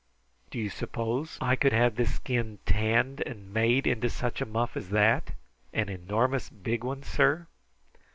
Do 0.49 0.57
you 0.57 0.69
suppose 0.71 1.37
I 1.41 1.55
could 1.55 1.73
have 1.73 1.93
this 1.95 2.15
skin 2.15 2.57
tanned 2.65 3.21
and 3.23 3.53
made 3.53 3.85
into 3.85 4.09
such 4.09 4.41
a 4.41 4.47
muff 4.47 4.75
as 4.75 4.89
that? 4.89 5.33
an 5.73 5.89
enormous 5.89 6.49
big 6.49 6.83
one, 6.83 7.03
sir?" 7.03 7.45